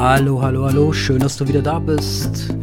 Hallo, 0.00 0.40
hallo, 0.40 0.64
hallo, 0.64 0.94
schön, 0.94 1.18
dass 1.18 1.36
du 1.36 1.46
wieder 1.46 1.60
da 1.60 1.78
bist. 1.78 2.54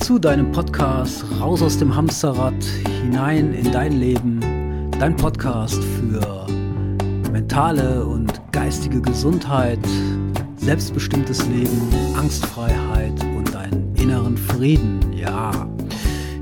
Zu 0.00 0.18
deinem 0.18 0.50
Podcast 0.50 1.24
Raus 1.40 1.62
aus 1.62 1.78
dem 1.78 1.94
Hamsterrad, 1.94 2.64
hinein 3.00 3.54
in 3.54 3.70
dein 3.70 3.92
Leben. 3.92 4.40
Dein 4.98 5.14
Podcast 5.14 5.80
für 5.84 6.48
mentale 7.30 8.04
und 8.04 8.32
geistige 8.50 9.00
Gesundheit, 9.00 9.78
selbstbestimmtes 10.56 11.46
Leben, 11.46 11.80
Angstfreiheit 12.18 13.22
und 13.36 13.54
deinen 13.54 13.94
inneren 13.94 14.36
Frieden. 14.36 14.98
Ja. 15.12 15.52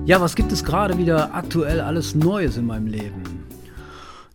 Ja, 0.07 0.19
was 0.19 0.35
gibt 0.35 0.51
es 0.51 0.65
gerade 0.65 0.97
wieder 0.97 1.35
aktuell 1.35 1.79
alles 1.79 2.15
Neues 2.15 2.57
in 2.57 2.65
meinem 2.65 2.87
Leben? 2.87 3.42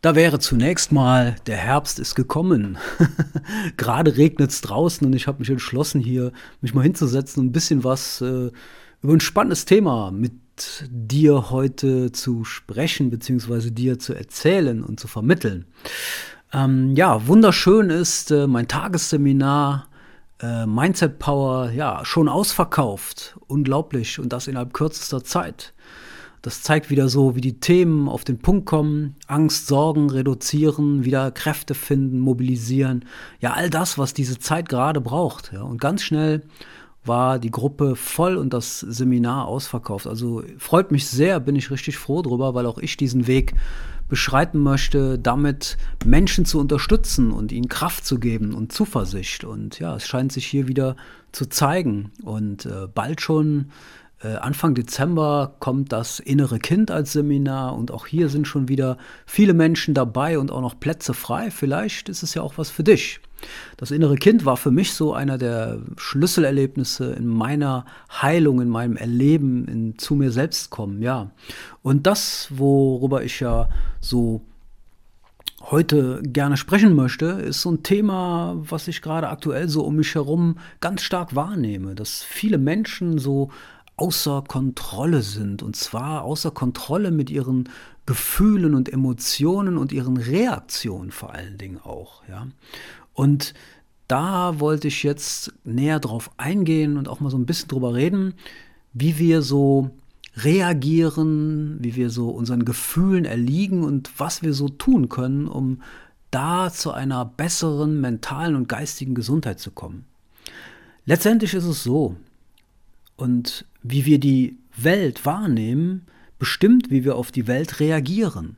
Da 0.01 0.15
wäre 0.15 0.39
zunächst 0.39 0.91
mal, 0.91 1.35
der 1.47 1.57
Herbst 1.57 1.99
ist 1.99 2.15
gekommen. 2.15 2.77
Gerade 3.77 4.17
regnet 4.17 4.51
es 4.51 4.61
draußen 4.61 5.05
und 5.05 5.13
ich 5.13 5.27
habe 5.27 5.39
mich 5.39 5.49
entschlossen, 5.49 6.01
hier 6.01 6.31
mich 6.61 6.73
mal 6.73 6.83
hinzusetzen 6.83 7.41
und 7.41 7.47
ein 7.47 7.51
bisschen 7.51 7.83
was 7.83 8.21
äh, 8.21 8.51
über 9.01 9.13
ein 9.13 9.19
spannendes 9.19 9.65
Thema 9.65 10.11
mit 10.11 10.33
dir 10.89 11.49
heute 11.49 12.11
zu 12.11 12.43
sprechen, 12.43 13.09
beziehungsweise 13.09 13.71
dir 13.71 13.99
zu 13.99 14.13
erzählen 14.13 14.83
und 14.83 14.99
zu 14.99 15.07
vermitteln. 15.07 15.65
Ähm, 16.53 16.95
ja, 16.95 17.27
wunderschön 17.27 17.89
ist 17.89 18.31
äh, 18.31 18.47
mein 18.47 18.67
Tagesseminar 18.67 19.87
äh, 20.39 20.65
Mindset 20.65 21.19
Power, 21.19 21.71
ja, 21.71 22.05
schon 22.05 22.29
ausverkauft. 22.29 23.37
Unglaublich 23.47 24.19
und 24.19 24.31
das 24.33 24.47
innerhalb 24.47 24.73
kürzester 24.73 25.23
Zeit. 25.23 25.73
Das 26.41 26.61
zeigt 26.61 26.89
wieder 26.89 27.09
so, 27.09 27.35
wie 27.35 27.41
die 27.41 27.59
Themen 27.59 28.07
auf 28.07 28.23
den 28.23 28.39
Punkt 28.39 28.65
kommen. 28.65 29.15
Angst, 29.27 29.67
Sorgen 29.67 30.09
reduzieren, 30.09 31.03
wieder 31.03 31.31
Kräfte 31.31 31.73
finden, 31.73 32.19
mobilisieren. 32.19 33.05
Ja, 33.39 33.53
all 33.53 33.69
das, 33.69 33.97
was 33.97 34.13
diese 34.13 34.39
Zeit 34.39 34.69
gerade 34.69 35.01
braucht. 35.01 35.51
Ja. 35.51 35.63
Und 35.63 35.81
ganz 35.81 36.03
schnell 36.03 36.43
war 37.07 37.39
die 37.39 37.51
Gruppe 37.51 37.95
voll 37.95 38.35
und 38.35 38.53
das 38.53 38.79
Seminar 38.81 39.47
ausverkauft. 39.47 40.07
Also 40.07 40.43
freut 40.57 40.91
mich 40.91 41.07
sehr, 41.07 41.39
bin 41.39 41.55
ich 41.55 41.71
richtig 41.71 41.97
froh 41.97 42.21
drüber, 42.21 42.53
weil 42.53 42.65
auch 42.65 42.77
ich 42.77 42.97
diesen 42.97 43.27
Weg 43.27 43.53
beschreiten 44.09 44.59
möchte, 44.59 45.19
damit 45.19 45.77
Menschen 46.05 46.45
zu 46.45 46.59
unterstützen 46.59 47.31
und 47.31 47.51
ihnen 47.51 47.67
Kraft 47.67 48.05
zu 48.05 48.19
geben 48.19 48.53
und 48.53 48.71
Zuversicht. 48.71 49.43
Und 49.43 49.79
ja, 49.79 49.95
es 49.95 50.07
scheint 50.07 50.31
sich 50.31 50.45
hier 50.45 50.67
wieder 50.67 50.95
zu 51.31 51.47
zeigen. 51.47 52.11
Und 52.23 52.65
äh, 52.65 52.87
bald 52.93 53.21
schon 53.21 53.71
Anfang 54.35 54.75
Dezember 54.75 55.55
kommt 55.59 55.91
das 55.91 56.19
innere 56.19 56.59
Kind 56.59 56.91
als 56.91 57.13
Seminar 57.13 57.75
und 57.75 57.91
auch 57.91 58.05
hier 58.05 58.29
sind 58.29 58.47
schon 58.47 58.67
wieder 58.67 58.97
viele 59.25 59.53
Menschen 59.53 59.93
dabei 59.93 60.37
und 60.39 60.51
auch 60.51 60.61
noch 60.61 60.79
Plätze 60.79 61.13
frei. 61.13 61.51
Vielleicht 61.51 62.09
ist 62.09 62.23
es 62.23 62.33
ja 62.33 62.41
auch 62.41 62.57
was 62.57 62.69
für 62.69 62.83
dich. 62.83 63.19
Das 63.77 63.91
innere 63.91 64.15
Kind 64.15 64.45
war 64.45 64.57
für 64.57 64.71
mich 64.71 64.93
so 64.93 65.13
einer 65.13 65.37
der 65.37 65.79
Schlüsselerlebnisse 65.97 67.13
in 67.13 67.27
meiner 67.27 67.85
Heilung, 68.21 68.61
in 68.61 68.69
meinem 68.69 68.97
Erleben, 68.97 69.67
in 69.67 69.97
zu 69.97 70.15
mir 70.15 70.31
selbst 70.31 70.69
kommen, 70.69 71.01
ja. 71.01 71.31
Und 71.83 72.07
das, 72.07 72.47
worüber 72.51 73.23
ich 73.23 73.39
ja 73.39 73.69
so 73.99 74.41
heute 75.69 76.21
gerne 76.23 76.55
sprechen 76.55 76.95
möchte, 76.95 77.25
ist 77.25 77.61
so 77.61 77.71
ein 77.71 77.83
Thema, 77.83 78.55
was 78.57 78.87
ich 78.87 79.01
gerade 79.01 79.29
aktuell 79.29 79.67
so 79.67 79.83
um 79.83 79.95
mich 79.95 80.15
herum 80.15 80.57
ganz 80.79 81.01
stark 81.01 81.35
wahrnehme, 81.35 81.95
dass 81.95 82.23
viele 82.23 82.57
Menschen 82.57 83.17
so 83.17 83.49
außer 83.97 84.43
Kontrolle 84.47 85.21
sind. 85.21 85.63
Und 85.63 85.75
zwar 85.75 86.23
außer 86.23 86.51
Kontrolle 86.51 87.11
mit 87.11 87.29
ihren 87.29 87.69
Gefühlen 88.05 88.73
und 88.73 88.91
Emotionen 88.91 89.77
und 89.77 89.91
ihren 89.91 90.17
Reaktionen 90.17 91.11
vor 91.11 91.33
allen 91.33 91.57
Dingen 91.57 91.79
auch. 91.83 92.23
Ja? 92.29 92.47
Und 93.13 93.53
da 94.07 94.59
wollte 94.59 94.87
ich 94.87 95.03
jetzt 95.03 95.53
näher 95.65 95.99
drauf 95.99 96.31
eingehen 96.37 96.97
und 96.97 97.09
auch 97.09 97.19
mal 97.19 97.29
so 97.29 97.37
ein 97.37 97.45
bisschen 97.45 97.67
drüber 97.67 97.93
reden, 97.93 98.35
wie 98.93 99.17
wir 99.17 99.41
so 99.41 99.91
reagieren, 100.37 101.77
wie 101.81 101.95
wir 101.95 102.09
so 102.09 102.29
unseren 102.29 102.63
Gefühlen 102.63 103.25
erliegen 103.25 103.83
und 103.83 104.11
was 104.17 104.43
wir 104.43 104.53
so 104.53 104.69
tun 104.69 105.09
können, 105.09 105.47
um 105.47 105.81
da 106.31 106.71
zu 106.71 106.91
einer 106.91 107.25
besseren 107.25 107.99
mentalen 107.99 108.55
und 108.55 108.69
geistigen 108.69 109.15
Gesundheit 109.15 109.59
zu 109.59 109.71
kommen. 109.71 110.05
Letztendlich 111.05 111.53
ist 111.53 111.65
es 111.65 111.83
so, 111.83 112.15
und 113.17 113.65
wie 113.91 114.05
wir 114.05 114.19
die 114.19 114.57
Welt 114.75 115.25
wahrnehmen, 115.25 116.05
bestimmt, 116.39 116.89
wie 116.89 117.03
wir 117.03 117.15
auf 117.15 117.31
die 117.31 117.47
Welt 117.47 117.79
reagieren. 117.79 118.57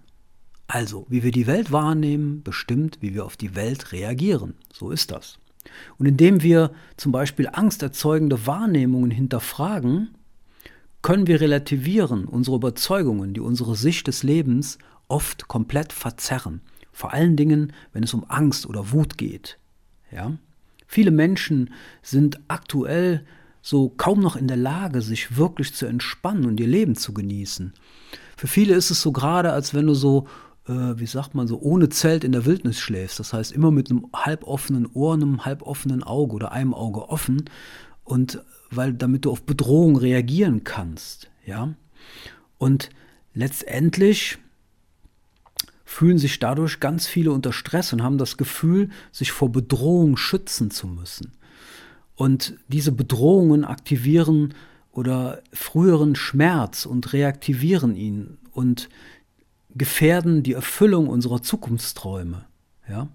Also, 0.68 1.06
wie 1.10 1.24
wir 1.24 1.32
die 1.32 1.48
Welt 1.48 1.72
wahrnehmen, 1.72 2.44
bestimmt, 2.44 2.98
wie 3.02 3.14
wir 3.14 3.26
auf 3.26 3.38
die 3.38 3.56
Welt 3.56 3.92
reagieren. 3.92 4.56
So 4.72 4.92
ist 4.92 5.12
das. 5.12 5.40
Und 5.98 6.06
indem 6.06 6.44
wir 6.44 6.72
zum 6.98 7.12
Beispiel 7.12 7.50
angsterzeugende 7.52 8.46
Wahrnehmungen 8.46 9.12
hinterfragen, 9.12 10.10
können 11.02 11.28
wir 11.28 11.42
relativieren 11.42 12.26
unsere 12.26 12.58
Überzeugungen, 12.58 13.34
die 13.34 13.40
unsere 13.40 13.76
Sicht 13.76 14.08
des 14.08 14.24
Lebens 14.24 14.78
oft 15.08 15.48
komplett 15.48 15.94
verzerren. 15.94 16.62
Vor 16.92 17.14
allen 17.14 17.36
Dingen, 17.36 17.74
wenn 17.94 18.04
es 18.04 18.14
um 18.14 18.26
Angst 18.28 18.66
oder 18.66 18.92
Wut 18.92 19.18
geht. 19.18 19.58
Ja? 20.12 20.38
Viele 20.86 21.12
Menschen 21.12 21.72
sind 22.02 22.40
aktuell 22.48 23.26
so 23.70 23.90
kaum 23.90 24.20
noch 24.20 24.36
in 24.36 24.48
der 24.48 24.58
Lage, 24.58 25.00
sich 25.04 25.38
wirklich 25.38 25.76
zu 25.76 25.86
entspannen 25.86 26.48
und 26.48 26.60
ihr 26.60 26.66
Leben 26.66 26.96
zu 26.96 27.14
genießen. 27.14 27.72
Für 28.36 28.48
viele 28.48 28.74
ist 28.74 28.90
es 28.90 29.00
so 29.00 29.12
gerade, 29.12 29.54
als 29.54 29.76
wenn 29.76 29.86
du 29.86 29.94
so, 29.94 30.28
äh, 30.68 30.72
wie 30.72 31.06
sagt 31.06 31.36
man, 31.36 31.48
so 31.48 31.60
ohne 31.60 31.90
Zelt 31.90 32.24
in 32.24 32.32
der 32.32 32.48
Wildnis 32.48 32.80
schläfst. 32.80 33.20
Das 33.20 33.32
heißt, 33.32 33.52
immer 33.52 33.70
mit 33.70 33.92
einem 33.92 34.08
halboffenen 34.12 34.88
Ohr, 34.92 35.14
einem 35.14 35.46
halboffenen 35.46 36.02
Auge 36.02 36.34
oder 36.34 36.52
einem 36.52 36.74
Auge 36.74 37.10
offen. 37.10 37.46
Und 38.04 38.44
weil, 38.72 38.92
damit 38.94 39.26
du 39.26 39.32
auf 39.32 39.44
Bedrohung 39.44 39.98
reagieren 39.98 40.64
kannst, 40.64 41.30
ja. 41.46 41.76
Und 42.58 42.90
letztendlich 43.36 44.40
fühlen 45.86 46.18
sich 46.18 46.40
dadurch 46.40 46.80
ganz 46.80 47.06
viele 47.06 47.32
unter 47.32 47.54
Stress 47.54 47.94
und 47.94 48.02
haben 48.02 48.18
das 48.18 48.36
Gefühl, 48.36 48.90
sich 49.12 49.32
vor 49.32 49.52
Bedrohung 49.52 50.18
schützen 50.18 50.72
zu 50.72 50.88
müssen. 50.88 51.34
Und 52.20 52.56
diese 52.68 52.92
Bedrohungen 52.92 53.64
aktivieren 53.64 54.54
oder 54.92 55.42
früheren 55.54 56.18
Schmerz 56.18 56.86
und 56.86 57.14
reaktivieren 57.14 57.96
ihn 57.96 58.38
und 58.52 58.90
gefährden 59.74 60.44
die 60.44 60.52
Erfüllung 60.52 61.08
unserer 61.08 61.42
Zukunftsträume. 61.42 62.44
Ja? 62.90 63.08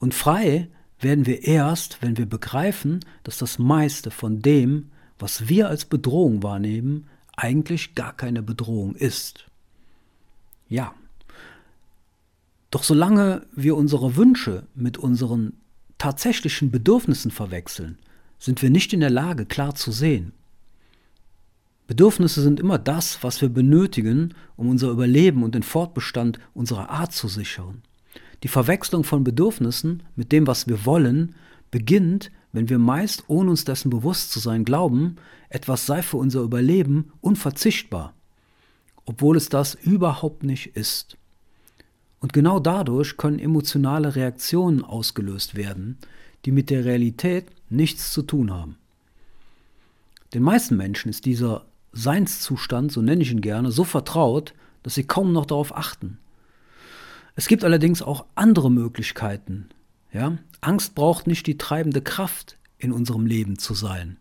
Und 0.00 0.14
frei 0.14 0.66
werden 0.98 1.26
wir 1.26 1.44
erst, 1.44 2.02
wenn 2.02 2.18
wir 2.18 2.26
begreifen, 2.26 3.04
dass 3.22 3.38
das 3.38 3.60
meiste 3.60 4.10
von 4.10 4.42
dem, 4.42 4.90
was 5.20 5.48
wir 5.48 5.68
als 5.68 5.84
Bedrohung 5.84 6.42
wahrnehmen, 6.42 7.06
eigentlich 7.36 7.94
gar 7.94 8.16
keine 8.16 8.42
Bedrohung 8.42 8.96
ist. 8.96 9.46
Ja. 10.68 10.92
Doch 12.72 12.82
solange 12.82 13.46
wir 13.54 13.76
unsere 13.76 14.16
Wünsche 14.16 14.66
mit 14.74 14.98
unseren 14.98 15.52
tatsächlichen 15.98 16.72
Bedürfnissen 16.72 17.30
verwechseln, 17.30 17.96
sind 18.38 18.62
wir 18.62 18.70
nicht 18.70 18.92
in 18.92 19.00
der 19.00 19.10
Lage, 19.10 19.46
klar 19.46 19.74
zu 19.74 19.92
sehen. 19.92 20.32
Bedürfnisse 21.86 22.42
sind 22.42 22.60
immer 22.60 22.78
das, 22.78 23.22
was 23.22 23.40
wir 23.40 23.48
benötigen, 23.48 24.34
um 24.56 24.68
unser 24.68 24.90
Überleben 24.90 25.42
und 25.42 25.54
den 25.54 25.62
Fortbestand 25.62 26.38
unserer 26.52 26.90
Art 26.90 27.12
zu 27.12 27.28
sichern. 27.28 27.82
Die 28.42 28.48
Verwechslung 28.48 29.04
von 29.04 29.24
Bedürfnissen 29.24 30.02
mit 30.14 30.30
dem, 30.30 30.46
was 30.46 30.68
wir 30.68 30.84
wollen, 30.84 31.34
beginnt, 31.70 32.30
wenn 32.52 32.68
wir 32.68 32.78
meist, 32.78 33.24
ohne 33.28 33.50
uns 33.50 33.64
dessen 33.64 33.90
bewusst 33.90 34.30
zu 34.32 34.38
sein, 34.38 34.64
glauben, 34.64 35.16
etwas 35.48 35.86
sei 35.86 36.02
für 36.02 36.18
unser 36.18 36.42
Überleben 36.42 37.12
unverzichtbar, 37.20 38.14
obwohl 39.06 39.36
es 39.36 39.48
das 39.48 39.74
überhaupt 39.74 40.42
nicht 40.42 40.76
ist. 40.76 41.16
Und 42.20 42.32
genau 42.32 42.60
dadurch 42.60 43.16
können 43.16 43.38
emotionale 43.38 44.14
Reaktionen 44.14 44.84
ausgelöst 44.84 45.54
werden, 45.54 45.98
die 46.44 46.52
mit 46.52 46.68
der 46.68 46.84
Realität 46.84 47.46
nichts 47.70 48.12
zu 48.12 48.22
tun 48.22 48.52
haben. 48.52 48.76
Den 50.34 50.42
meisten 50.42 50.76
Menschen 50.76 51.08
ist 51.08 51.24
dieser 51.24 51.64
Seinszustand, 51.92 52.92
so 52.92 53.00
nenne 53.00 53.22
ich 53.22 53.30
ihn 53.30 53.40
gerne, 53.40 53.70
so 53.70 53.84
vertraut, 53.84 54.54
dass 54.82 54.94
sie 54.94 55.04
kaum 55.04 55.32
noch 55.32 55.46
darauf 55.46 55.76
achten. 55.76 56.18
Es 57.34 57.48
gibt 57.48 57.64
allerdings 57.64 58.02
auch 58.02 58.26
andere 58.34 58.70
Möglichkeiten. 58.70 59.68
Ja? 60.12 60.38
Angst 60.60 60.94
braucht 60.94 61.26
nicht 61.26 61.46
die 61.46 61.58
treibende 61.58 62.02
Kraft 62.02 62.58
in 62.78 62.92
unserem 62.92 63.26
Leben 63.26 63.58
zu 63.58 63.74
sein. 63.74 64.16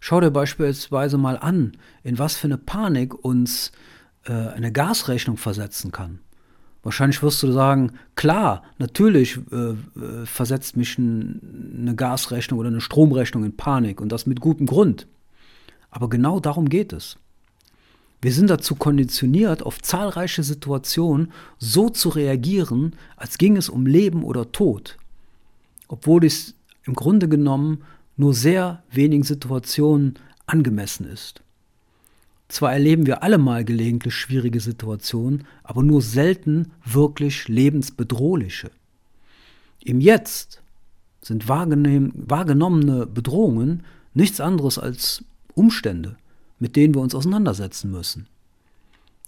Schau 0.00 0.20
dir 0.20 0.30
beispielsweise 0.30 1.16
mal 1.16 1.38
an, 1.38 1.76
in 2.02 2.18
was 2.18 2.36
für 2.36 2.48
eine 2.48 2.58
Panik 2.58 3.14
uns 3.24 3.72
äh, 4.24 4.32
eine 4.32 4.72
Gasrechnung 4.72 5.36
versetzen 5.36 5.92
kann. 5.92 6.18
Wahrscheinlich 6.82 7.22
wirst 7.22 7.42
du 7.42 7.52
sagen, 7.52 7.92
klar, 8.16 8.64
natürlich 8.78 9.38
äh, 9.52 9.56
äh, 9.56 9.76
versetzt 10.24 10.76
mich 10.76 10.98
ein, 10.98 11.76
eine 11.78 11.94
Gasrechnung 11.94 12.58
oder 12.58 12.68
eine 12.68 12.80
Stromrechnung 12.80 13.44
in 13.44 13.56
Panik 13.56 14.00
und 14.00 14.10
das 14.10 14.26
mit 14.26 14.40
gutem 14.40 14.66
Grund. 14.66 15.06
Aber 15.90 16.08
genau 16.08 16.40
darum 16.40 16.68
geht 16.68 16.92
es. 16.92 17.18
Wir 18.20 18.32
sind 18.32 18.50
dazu 18.50 18.74
konditioniert, 18.76 19.64
auf 19.64 19.82
zahlreiche 19.82 20.42
Situationen 20.42 21.32
so 21.58 21.88
zu 21.88 22.08
reagieren, 22.08 22.96
als 23.16 23.38
ging 23.38 23.56
es 23.56 23.68
um 23.68 23.86
Leben 23.86 24.22
oder 24.24 24.52
Tod, 24.52 24.96
obwohl 25.88 26.24
es 26.24 26.54
im 26.84 26.94
Grunde 26.94 27.28
genommen 27.28 27.82
nur 28.16 28.34
sehr 28.34 28.82
wenigen 28.90 29.24
Situationen 29.24 30.14
angemessen 30.46 31.06
ist. 31.06 31.42
Zwar 32.52 32.74
erleben 32.74 33.06
wir 33.06 33.22
alle 33.22 33.38
mal 33.38 33.64
gelegentlich 33.64 34.14
schwierige 34.14 34.60
Situationen, 34.60 35.46
aber 35.64 35.82
nur 35.82 36.02
selten 36.02 36.70
wirklich 36.84 37.48
lebensbedrohliche. 37.48 38.70
Im 39.82 40.02
Jetzt 40.02 40.60
sind 41.22 41.48
wahrgenommene 41.48 43.06
Bedrohungen 43.06 43.84
nichts 44.12 44.38
anderes 44.38 44.78
als 44.78 45.24
Umstände, 45.54 46.16
mit 46.58 46.76
denen 46.76 46.94
wir 46.94 47.00
uns 47.00 47.14
auseinandersetzen 47.14 47.90
müssen. 47.90 48.26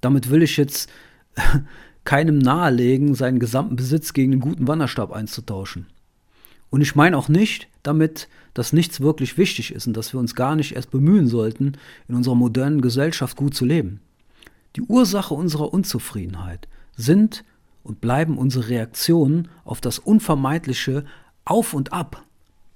Damit 0.03 0.29
will 0.29 0.43
ich 0.43 0.59
jetzt 0.59 0.91
keinem 2.05 2.37
nahelegen, 2.37 3.15
seinen 3.15 3.39
gesamten 3.39 3.77
Besitz 3.77 4.13
gegen 4.13 4.33
einen 4.33 4.43
guten 4.43 4.69
Wanderstab 4.69 5.11
einzutauschen. 5.13 5.87
Und 6.75 6.81
ich 6.81 6.97
meine 6.97 7.17
auch 7.17 7.29
nicht 7.29 7.69
damit, 7.85 8.29
dass 8.53 8.73
nichts 8.73 9.01
wirklich 9.01 9.39
wichtig 9.39 9.73
ist 9.73 9.87
und 9.87 9.97
dass 9.97 10.13
wir 10.13 10.19
uns 10.19 10.35
gar 10.35 10.57
nicht 10.57 10.75
erst 10.75 10.91
bemühen 10.91 11.29
sollten, 11.29 11.75
in 12.09 12.17
unserer 12.17 12.35
modernen 12.35 12.81
Gesellschaft 12.81 13.37
gut 13.37 13.55
zu 13.55 13.65
leben. 13.65 14.01
Die 14.75 14.81
Ursache 14.81 15.35
unserer 15.35 15.73
Unzufriedenheit 15.73 16.67
sind 16.97 17.45
und 17.85 18.01
bleiben 18.01 18.37
unsere 18.39 18.71
Reaktionen 18.71 19.47
auf 19.65 19.81
das 19.81 20.01
unvermeidliche 20.01 21.05
Auf 21.45 21.75
und 21.75 21.93
Ab, 21.93 22.25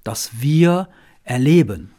das 0.05 0.31
wir 0.41 0.89
erleben. 1.25 1.91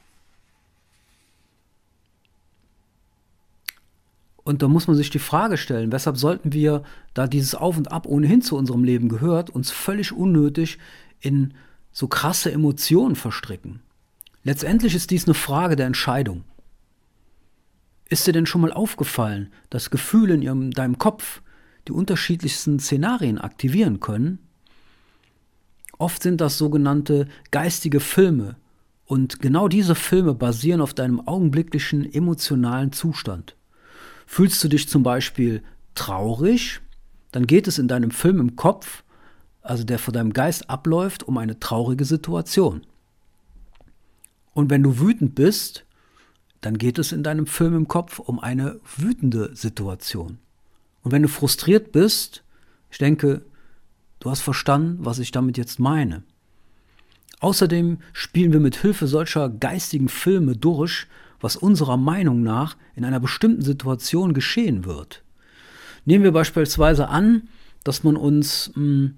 Und 4.46 4.62
da 4.62 4.70
muss 4.70 4.88
man 4.88 4.96
sich 4.96 5.10
die 5.10 5.20
Frage 5.20 5.58
stellen, 5.58 5.92
weshalb 5.92 6.16
sollten 6.16 6.54
wir, 6.54 6.84
da 7.14 7.28
dieses 7.28 7.56
Auf 7.56 7.76
und 7.76 7.92
Ab 7.92 8.06
ohnehin 8.06 8.42
zu 8.42 8.56
unserem 8.56 8.86
Leben 8.86 9.10
gehört, 9.10 9.50
uns 9.50 9.70
völlig 9.70 10.14
unnötig 10.14 10.78
in 11.20 11.54
so 12.00 12.08
krasse 12.08 12.50
Emotionen 12.50 13.18
verstricken? 13.18 13.82
Letztendlich 14.44 14.96
ist 14.96 15.12
dies 15.12 15.26
eine 15.26 15.34
Frage 15.34 15.76
der 15.76 15.86
Entscheidung. 15.86 16.46
Ist 18.08 18.26
dir 18.26 18.32
denn 18.32 18.46
schon 18.46 18.62
mal 18.62 18.72
aufgefallen, 18.72 19.52
dass 19.70 19.90
Gefühle 19.90 20.36
in 20.36 20.72
deinem 20.72 20.98
Kopf 20.98 21.42
die 21.90 21.92
unterschiedlichsten 21.92 22.80
Szenarien 22.80 23.38
aktivieren 23.38 24.00
können? 24.00 24.40
Oft 25.98 26.24
sind 26.24 26.40
das 26.40 26.58
sogenannte 26.58 27.28
geistige 27.52 28.00
Filme 28.00 28.56
und 29.04 29.42
genau 29.42 29.68
diese 29.68 29.94
Filme 29.94 30.34
basieren 30.34 30.80
auf 30.80 30.94
deinem 30.94 31.28
augenblicklichen 31.28 32.10
emotionalen 32.14 32.94
Zustand. 32.94 33.58
Fühlst 34.26 34.64
du 34.64 34.70
dich 34.70 34.88
zum 34.88 35.04
Beispiel 35.04 35.64
traurig, 35.96 36.80
dann 37.34 37.46
geht 37.46 37.68
es 37.68 37.78
in 37.78 37.90
deinem 37.90 38.12
Film 38.12 38.40
im 38.40 38.56
Kopf, 38.56 39.04
also 39.62 39.84
der 39.84 40.00
vor 40.00 40.14
deinem 40.14 40.34
Geist 40.34 40.70
abläuft, 40.70 41.24
um 41.24 41.38
eine 41.38 41.60
traurige 41.60 42.06
Situation. 42.06 42.82
Und 44.54 44.70
wenn 44.70 44.84
du 44.84 45.00
wütend 45.00 45.36
bist, 45.36 45.86
dann 46.62 46.78
geht 46.78 47.00
es 47.00 47.12
in 47.12 47.24
deinem 47.24 47.48
Film 47.48 47.76
im 47.76 47.88
Kopf 47.88 48.20
um 48.20 48.40
eine 48.40 48.80
wütende 48.98 49.56
Situation. 49.56 50.40
Und 51.04 51.12
wenn 51.12 51.22
du 51.22 51.30
frustriert 51.30 51.92
bist, 51.92 52.44
ich 52.92 52.98
denke, 52.98 53.42
du 54.20 54.30
hast 54.30 54.42
verstanden, 54.42 54.98
was 55.06 55.20
ich 55.20 55.32
damit 55.32 55.58
jetzt 55.58 55.80
meine. 55.80 56.24
Außerdem 57.40 58.00
spielen 58.12 58.52
wir 58.52 58.60
mit 58.60 58.76
Hilfe 58.76 59.08
solcher 59.08 59.50
geistigen 59.50 60.10
Filme 60.10 60.58
durch, 60.58 61.08
was 61.40 61.56
unserer 61.56 61.96
Meinung 61.96 62.44
nach 62.44 62.76
in 62.96 63.06
einer 63.06 63.22
bestimmten 63.22 63.62
Situation 63.62 64.34
geschehen 64.34 64.84
wird. 64.84 65.24
Nehmen 66.04 66.26
wir 66.26 66.34
beispielsweise 66.34 67.08
an, 67.08 67.48
dass 67.86 68.04
man 68.04 68.18
uns 68.18 68.72
mh, 68.76 68.76
hm, 68.76 69.16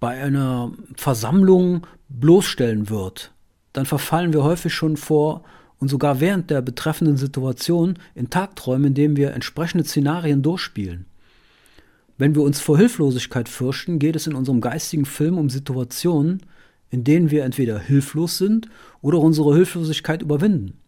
bei 0.00 0.22
einer 0.22 0.72
Versammlung 0.96 1.86
bloßstellen 2.08 2.88
wird. 2.88 3.32
Dann 3.72 3.86
verfallen 3.86 4.32
wir 4.32 4.42
häufig 4.42 4.74
schon 4.74 4.96
vor 4.96 5.44
und 5.78 5.88
sogar 5.88 6.20
während 6.20 6.50
der 6.50 6.62
betreffenden 6.62 7.16
Situation 7.16 7.98
in 8.14 8.30
Tagträumen, 8.30 8.88
in 8.88 8.94
denen 8.94 9.16
wir 9.16 9.32
entsprechende 9.32 9.84
Szenarien 9.84 10.42
durchspielen. 10.42 11.06
Wenn 12.18 12.34
wir 12.34 12.42
uns 12.42 12.60
vor 12.60 12.76
Hilflosigkeit 12.76 13.48
fürchten, 13.48 13.98
geht 13.98 14.16
es 14.16 14.26
in 14.26 14.34
unserem 14.34 14.60
geistigen 14.60 15.06
Film 15.06 15.38
um 15.38 15.48
Situationen, 15.48 16.42
in 16.90 17.04
denen 17.04 17.30
wir 17.30 17.44
entweder 17.44 17.78
hilflos 17.78 18.36
sind 18.36 18.68
oder 19.00 19.18
unsere 19.18 19.54
Hilflosigkeit 19.54 20.20
überwinden. 20.22 20.79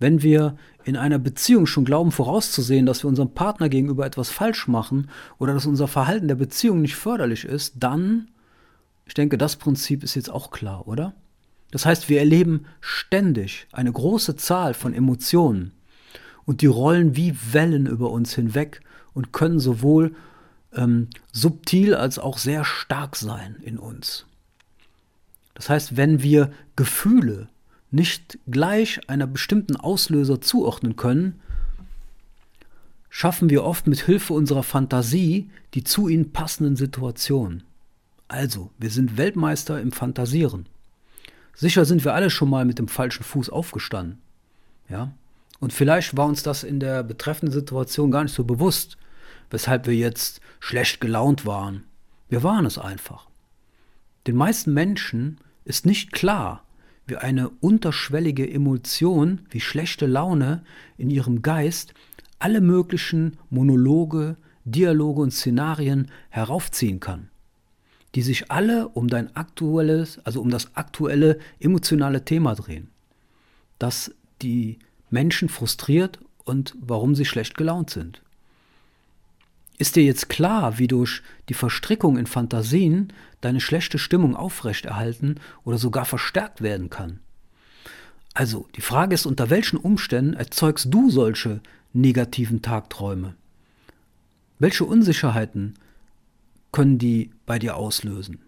Wenn 0.00 0.22
wir 0.22 0.56
in 0.84 0.96
einer 0.96 1.18
Beziehung 1.18 1.66
schon 1.66 1.84
glauben 1.84 2.10
vorauszusehen, 2.10 2.86
dass 2.86 3.04
wir 3.04 3.08
unserem 3.08 3.34
Partner 3.34 3.68
gegenüber 3.68 4.06
etwas 4.06 4.30
falsch 4.30 4.66
machen 4.66 5.10
oder 5.38 5.52
dass 5.54 5.66
unser 5.66 5.86
Verhalten 5.86 6.26
der 6.26 6.34
Beziehung 6.34 6.80
nicht 6.80 6.96
förderlich 6.96 7.44
ist, 7.44 7.74
dann, 7.78 8.28
ich 9.04 9.14
denke, 9.14 9.36
das 9.38 9.56
Prinzip 9.56 10.02
ist 10.02 10.14
jetzt 10.16 10.30
auch 10.30 10.50
klar, 10.50 10.88
oder? 10.88 11.14
Das 11.70 11.84
heißt, 11.86 12.08
wir 12.08 12.18
erleben 12.18 12.64
ständig 12.80 13.68
eine 13.72 13.92
große 13.92 14.36
Zahl 14.36 14.72
von 14.72 14.94
Emotionen 14.94 15.72
und 16.46 16.62
die 16.62 16.66
rollen 16.66 17.14
wie 17.14 17.36
Wellen 17.52 17.86
über 17.86 18.10
uns 18.10 18.34
hinweg 18.34 18.80
und 19.12 19.32
können 19.32 19.60
sowohl 19.60 20.14
ähm, 20.74 21.08
subtil 21.30 21.94
als 21.94 22.18
auch 22.18 22.38
sehr 22.38 22.64
stark 22.64 23.16
sein 23.16 23.56
in 23.62 23.78
uns. 23.78 24.24
Das 25.52 25.68
heißt, 25.68 25.98
wenn 25.98 26.22
wir 26.22 26.52
Gefühle 26.74 27.48
nicht 27.90 28.38
gleich 28.46 29.08
einer 29.08 29.26
bestimmten 29.26 29.76
Auslöser 29.76 30.40
zuordnen 30.40 30.96
können, 30.96 31.40
schaffen 33.08 33.50
wir 33.50 33.64
oft 33.64 33.86
mit 33.86 34.00
Hilfe 34.00 34.32
unserer 34.32 34.62
Fantasie 34.62 35.50
die 35.74 35.84
zu 35.84 36.08
ihnen 36.08 36.32
passenden 36.32 36.76
Situationen. 36.76 37.62
Also, 38.28 38.70
wir 38.78 38.90
sind 38.90 39.16
Weltmeister 39.16 39.80
im 39.80 39.92
Fantasieren. 39.92 40.66
Sicher 41.54 41.84
sind 41.84 42.04
wir 42.04 42.14
alle 42.14 42.30
schon 42.30 42.50
mal 42.50 42.64
mit 42.64 42.78
dem 42.78 42.88
falschen 42.88 43.24
Fuß 43.24 43.50
aufgestanden. 43.50 44.20
Ja? 44.88 45.12
Und 45.58 45.72
vielleicht 45.72 46.16
war 46.16 46.26
uns 46.26 46.42
das 46.42 46.64
in 46.64 46.80
der 46.80 47.02
betreffenden 47.02 47.52
Situation 47.52 48.10
gar 48.10 48.22
nicht 48.22 48.34
so 48.34 48.44
bewusst, 48.44 48.96
weshalb 49.50 49.86
wir 49.86 49.94
jetzt 49.94 50.40
schlecht 50.58 51.00
gelaunt 51.00 51.44
waren. 51.44 51.84
Wir 52.28 52.42
waren 52.42 52.66
es 52.66 52.78
einfach. 52.78 53.26
Den 54.26 54.36
meisten 54.36 54.72
Menschen 54.72 55.38
ist 55.64 55.86
nicht 55.86 56.12
klar, 56.12 56.62
wie 57.10 57.16
eine 57.16 57.48
unterschwellige 57.48 58.48
Emotion 58.50 59.40
wie 59.50 59.60
schlechte 59.60 60.06
Laune 60.06 60.62
in 60.96 61.10
ihrem 61.10 61.42
Geist 61.42 61.92
alle 62.38 62.60
möglichen 62.60 63.36
Monologe, 63.50 64.36
Dialoge 64.64 65.20
und 65.20 65.32
Szenarien 65.32 66.10
heraufziehen 66.30 67.00
kann, 67.00 67.28
die 68.14 68.22
sich 68.22 68.50
alle 68.50 68.88
um 68.88 69.08
dein 69.08 69.34
aktuelles, 69.36 70.18
also 70.24 70.40
um 70.40 70.50
das 70.50 70.74
aktuelle 70.74 71.38
emotionale 71.58 72.24
Thema 72.24 72.54
drehen, 72.54 72.88
das 73.78 74.14
die 74.40 74.78
Menschen 75.10 75.48
frustriert 75.48 76.18
und 76.44 76.74
warum 76.80 77.14
sie 77.14 77.24
schlecht 77.26 77.56
gelaunt 77.56 77.90
sind. 77.90 78.22
Ist 79.80 79.96
dir 79.96 80.04
jetzt 80.04 80.28
klar, 80.28 80.78
wie 80.78 80.88
durch 80.88 81.22
die 81.48 81.54
Verstrickung 81.54 82.18
in 82.18 82.26
Fantasien 82.26 83.14
deine 83.40 83.62
schlechte 83.62 83.98
Stimmung 83.98 84.36
aufrechterhalten 84.36 85.36
oder 85.64 85.78
sogar 85.78 86.04
verstärkt 86.04 86.60
werden 86.60 86.90
kann? 86.90 87.20
Also, 88.34 88.68
die 88.76 88.82
Frage 88.82 89.14
ist, 89.14 89.24
unter 89.24 89.48
welchen 89.48 89.78
Umständen 89.78 90.34
erzeugst 90.34 90.88
du 90.90 91.08
solche 91.08 91.62
negativen 91.94 92.60
Tagträume? 92.60 93.36
Welche 94.58 94.84
Unsicherheiten 94.84 95.78
können 96.72 96.98
die 96.98 97.30
bei 97.46 97.58
dir 97.58 97.78
auslösen? 97.78 98.42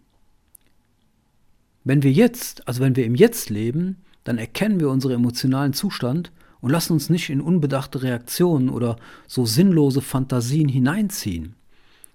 Wenn 1.82 2.02
wir 2.02 2.12
jetzt, 2.12 2.68
also 2.68 2.82
wenn 2.82 2.94
wir 2.94 3.06
im 3.06 3.14
Jetzt 3.14 3.48
leben, 3.48 3.96
dann 4.24 4.36
erkennen 4.36 4.80
wir 4.80 4.90
unseren 4.90 5.14
emotionalen 5.14 5.72
Zustand 5.72 6.30
und 6.62 6.70
lassen 6.70 6.94
uns 6.94 7.10
nicht 7.10 7.28
in 7.28 7.42
unbedachte 7.42 8.02
Reaktionen 8.02 8.70
oder 8.70 8.96
so 9.26 9.44
sinnlose 9.44 10.00
Fantasien 10.00 10.68
hineinziehen. 10.68 11.56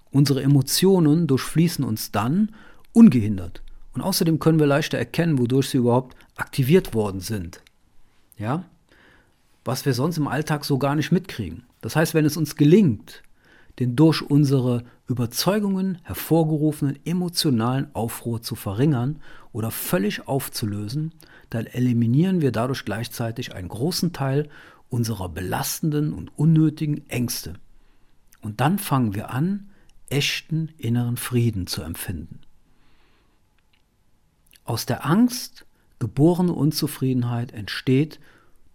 Unsere 0.10 0.42
Emotionen 0.42 1.28
durchfließen 1.28 1.86
uns 1.86 2.12
dann 2.12 2.56
ungehindert. 2.94 3.62
Und 3.94 4.02
außerdem 4.02 4.40
können 4.40 4.60
wir 4.60 4.66
leichter 4.66 4.98
erkennen, 4.98 5.38
wodurch 5.38 5.70
sie 5.70 5.78
überhaupt 5.78 6.16
aktiviert 6.38 6.94
worden 6.94 7.20
sind. 7.20 7.62
Ja? 8.38 8.64
Was 9.66 9.86
wir 9.86 9.94
sonst 9.94 10.18
im 10.18 10.28
Alltag 10.28 10.64
so 10.66 10.78
gar 10.78 10.96
nicht 10.96 11.12
mitkriegen. 11.12 11.64
Das 11.82 11.96
heißt, 11.96 12.14
wenn 12.14 12.26
es 12.26 12.38
uns 12.38 12.56
gelingt, 12.56 13.24
den 13.80 13.96
durch 13.96 14.22
unsere 14.22 14.84
Überzeugungen 15.08 16.00
hervorgerufenen 16.04 16.98
emotionalen 17.06 17.94
Aufruhr 17.94 18.42
zu 18.42 18.56
verringern 18.56 19.20
oder 19.58 19.72
völlig 19.72 20.28
aufzulösen, 20.28 21.14
dann 21.50 21.66
eliminieren 21.66 22.42
wir 22.42 22.52
dadurch 22.52 22.86
gleichzeitig 22.86 23.56
einen 23.56 23.70
großen 23.70 24.14
Teil 24.14 24.50
unserer 24.88 25.30
belastenden 25.30 26.14
und 26.14 26.30
unnötigen 26.38 27.10
Ängste. 27.10 27.56
Und 28.42 28.62
dann 28.62 28.78
fangen 28.78 29.16
wir 29.16 29.32
an, 29.32 29.72
echten 30.10 30.70
inneren 30.78 31.18
Frieden 31.18 31.66
zu 31.66 31.82
empfinden. 31.82 32.42
Aus 34.64 34.86
der 34.86 35.08
Angst 35.08 35.66
geborene 35.98 36.54
Unzufriedenheit 36.54 37.52
entsteht 37.52 38.20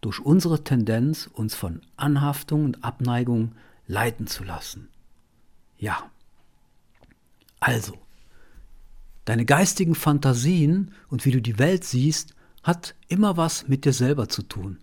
durch 0.00 0.18
unsere 0.18 0.64
Tendenz, 0.64 1.30
uns 1.32 1.54
von 1.54 1.82
Anhaftung 1.96 2.64
und 2.64 2.82
Abneigung 2.82 3.52
leiten 3.86 4.26
zu 4.26 4.42
lassen. 4.42 4.88
Ja. 5.78 6.10
Also, 7.60 7.96
Deine 9.24 9.44
geistigen 9.44 9.94
Fantasien 9.94 10.92
und 11.08 11.24
wie 11.24 11.30
du 11.30 11.40
die 11.40 11.58
Welt 11.58 11.84
siehst, 11.84 12.34
hat 12.62 12.94
immer 13.08 13.36
was 13.36 13.68
mit 13.68 13.84
dir 13.84 13.92
selber 13.92 14.28
zu 14.28 14.42
tun. 14.42 14.78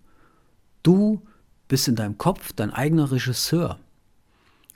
Du 0.82 1.22
bist 1.68 1.88
in 1.88 1.96
deinem 1.96 2.18
Kopf 2.18 2.52
dein 2.52 2.70
eigener 2.70 3.10
Regisseur. 3.10 3.78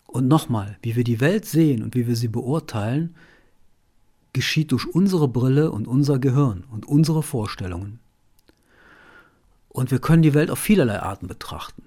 Und 0.07 0.29
nochmal, 0.29 0.79
wie 0.83 0.97
wir 0.97 1.05
die 1.05 1.21
Welt 1.21 1.45
sehen 1.45 1.83
und 1.83 1.95
wie 1.95 2.07
wir 2.07 2.15
sie 2.15 2.29
beurteilen, 2.29 3.15
geschieht 4.33 4.73
durch 4.73 4.87
unsere 4.87 5.29
Brille 5.29 5.71
und 5.71 5.89
unser 5.89 6.19
Gehirn 6.19 6.65
und 6.71 6.87
unsere 6.87 7.23
Vorstellungen. 7.23 8.01
Und 9.69 9.91
wir 9.91 9.99
können 9.99 10.23
die 10.23 10.35
Welt 10.35 10.51
auf 10.51 10.59
vielerlei 10.59 11.01
Arten 11.01 11.27
betrachten. 11.27 11.83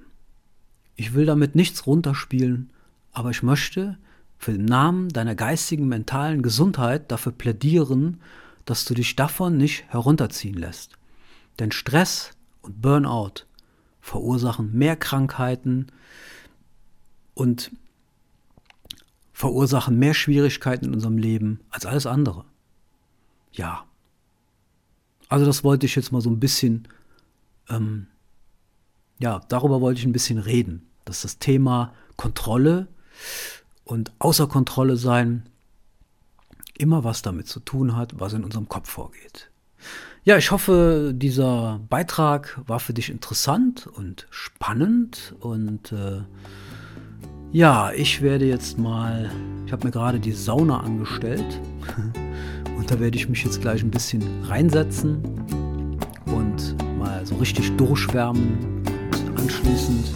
Ich 0.96 1.14
will 1.14 1.26
damit 1.26 1.56
nichts 1.56 1.86
runterspielen, 1.86 2.72
aber 3.14 3.30
ich 3.30 3.44
möchte 3.44 3.98
für 4.38 4.52
den 4.54 4.66
Namen 4.66 5.10
deiner 5.10 5.36
geistigen, 5.36 5.88
mentalen 5.88 6.42
Gesundheit 6.42 7.12
dafür 7.12 7.32
plädieren, 7.32 8.22
dass 8.66 8.86
du 8.86 8.94
dich 8.94 9.16
davon 9.16 9.58
nicht 9.58 9.86
herunterziehen 9.88 10.56
lässt. 10.56 10.94
Denn 11.60 11.72
Stress 11.72 12.32
und 12.62 12.82
Burnout 12.82 13.46
verursachen 14.02 14.74
mehr 14.78 14.96
Krankheiten 14.96 15.88
und 17.34 17.72
verursachen 19.34 19.98
mehr 20.00 20.14
Schwierigkeiten 20.14 20.86
in 20.86 20.94
unserem 20.94 21.18
Leben 21.18 21.60
als 21.70 21.86
alles 21.86 22.06
andere. 22.06 22.46
Ja. 23.52 23.86
Also 25.30 25.46
das 25.46 25.64
wollte 25.64 25.86
ich 25.86 25.96
jetzt 25.96 26.12
mal 26.12 26.22
so 26.22 26.30
ein 26.30 26.40
bisschen, 26.40 26.88
ähm, 27.70 28.08
ja, 29.20 29.42
darüber 29.50 29.82
wollte 29.82 30.00
ich 30.00 30.06
ein 30.06 30.14
bisschen 30.14 30.38
reden, 30.38 30.88
dass 31.06 31.22
das 31.22 31.38
Thema 31.38 31.94
Kontrolle 32.16 32.88
und 33.88 34.12
außer 34.20 34.48
Kontrolle 34.48 34.98
sein 34.98 35.44
immer 36.78 37.04
was 37.04 37.22
damit 37.22 37.48
zu 37.48 37.60
tun 37.60 37.96
hat, 37.96 38.20
was 38.20 38.34
in 38.34 38.44
unserem 38.44 38.68
Kopf 38.68 38.90
vorgeht. 38.90 39.50
Ja, 40.24 40.38
ich 40.38 40.52
hoffe, 40.52 41.14
dieser 41.16 41.80
Beitrag 41.90 42.60
war 42.68 42.82
für 42.82 42.94
dich 42.94 43.10
interessant 43.10 43.88
und 43.88 44.28
spannend. 44.30 45.34
Und 45.40 45.94
äh, 45.94 46.22
ja, 47.54 47.94
ich 47.94 48.22
werde 48.22 48.46
jetzt 48.46 48.78
mal, 48.78 49.32
ich 49.66 49.72
habe 49.72 49.86
mir 49.86 49.92
gerade 49.92 50.20
die 50.20 50.34
Sauna 50.34 50.82
angestellt. 50.82 51.62
und 52.78 52.92
da 52.92 53.00
werde 53.00 53.18
ich 53.18 53.30
mich 53.30 53.44
jetzt 53.46 53.62
gleich 53.62 53.82
ein 53.84 53.92
bisschen 53.92 54.22
reinsetzen 54.44 55.24
und 56.26 56.76
mal 57.00 57.26
so 57.26 57.36
richtig 57.36 57.76
durchwärmen 57.78 58.84
und 58.86 59.40
anschließend 59.40 60.12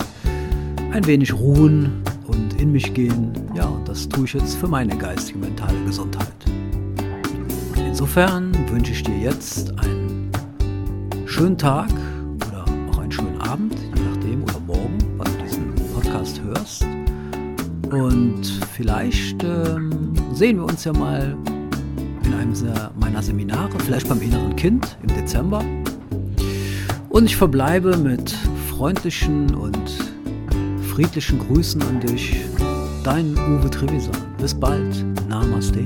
ein 0.91 1.07
wenig 1.07 1.33
ruhen 1.33 2.03
und 2.27 2.59
in 2.59 2.71
mich 2.71 2.93
gehen. 2.93 3.33
Ja, 3.55 3.65
und 3.65 3.87
das 3.87 4.07
tue 4.07 4.25
ich 4.25 4.33
jetzt 4.33 4.55
für 4.55 4.67
meine 4.67 4.97
geistige, 4.97 5.39
mentale 5.39 5.77
Gesundheit. 5.85 6.27
Insofern 7.75 8.51
wünsche 8.69 8.93
ich 8.93 9.03
dir 9.03 9.17
jetzt 9.17 9.77
einen 9.79 10.31
schönen 11.25 11.57
Tag 11.57 11.89
oder 12.47 12.65
auch 12.91 12.99
einen 12.99 13.11
schönen 13.11 13.39
Abend, 13.41 13.75
je 13.95 14.03
nachdem, 14.03 14.43
oder 14.43 14.59
morgen, 14.65 14.97
wann 15.17 15.27
du 15.37 15.43
diesen 15.43 15.75
Podcast 15.93 16.41
hörst. 16.41 16.85
Und 17.91 18.45
vielleicht 18.73 19.43
ähm, 19.43 20.13
sehen 20.33 20.57
wir 20.57 20.65
uns 20.65 20.83
ja 20.85 20.93
mal 20.93 21.35
in 22.23 22.33
einem 22.33 22.53
meiner 22.99 23.21
Seminare, 23.21 23.71
vielleicht 23.79 24.07
beim 24.07 24.21
inneren 24.21 24.55
Kind 24.55 24.97
im 25.03 25.09
Dezember. 25.09 25.63
Und 27.09 27.25
ich 27.25 27.35
verbleibe 27.35 27.97
mit 27.97 28.31
freundlichen 28.69 29.53
und 29.53 30.10
friedlichen 31.01 31.39
Grüßen 31.39 31.81
an 31.81 31.99
dich, 31.99 32.45
dein 33.03 33.33
Uwe 33.35 33.71
Trevisan. 33.71 34.35
Bis 34.37 34.53
bald. 34.53 35.03
Namaste. 35.27 35.83